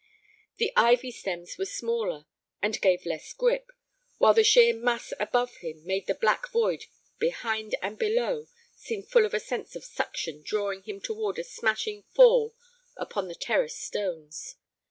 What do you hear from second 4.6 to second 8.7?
mass above him made the black void behind and below